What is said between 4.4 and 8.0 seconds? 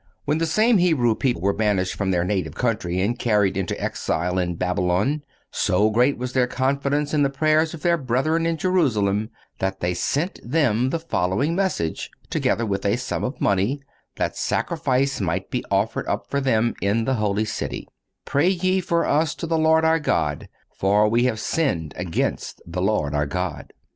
Babylon, so great was their confidence in the prayers of their